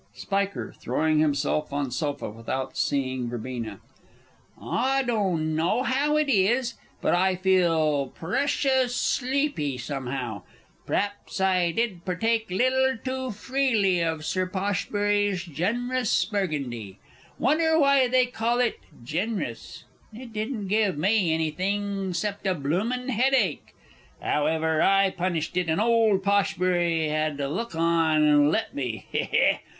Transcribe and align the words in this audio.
_Spiker. 0.19 0.73
(throwing 0.75 1.19
himself 1.19 1.71
on 1.71 1.91
sofa 1.91 2.31
without 2.31 2.75
seeing 2.75 3.29
Verb.) 3.29 3.47
I 4.59 5.03
don' 5.03 5.55
know 5.55 5.83
how 5.83 6.17
it 6.17 6.27
is, 6.27 6.73
but 7.01 7.13
I 7.13 7.35
feel 7.35 8.07
precioush 8.19 8.89
shleepy, 8.95 9.79
somehow. 9.79 10.41
P'raps 10.87 11.39
I 11.39 11.69
did 11.69 12.03
partake 12.03 12.47
lil' 12.49 12.97
too 12.97 13.29
freely 13.29 13.99
of 13.99 14.25
Sir 14.25 14.47
Poshbury's 14.47 15.43
gen'rous 15.43 16.25
Burgundy. 16.25 16.97
Wunner 17.39 17.77
why 17.79 18.07
they 18.07 18.25
call 18.25 18.59
it 18.59 18.79
"gen'rous" 19.05 19.83
it 20.11 20.33
didn't 20.33 20.67
give 20.67 20.97
me 20.97 21.31
anything 21.31 22.15
'cept 22.15 22.47
a 22.47 22.55
bloomin' 22.55 23.09
headache! 23.09 23.75
However, 24.19 24.81
I 24.81 25.11
punished 25.11 25.55
it, 25.57 25.69
and 25.69 25.79
old 25.79 26.23
Poshbury 26.23 27.07
had 27.09 27.37
to 27.37 27.47
look 27.47 27.75
on 27.75 28.23
and 28.23 28.49
let 28.49 28.73
me. 28.73 29.05
He 29.11 29.19
he! 29.25 29.59